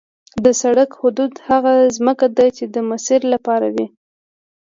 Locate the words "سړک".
0.61-0.89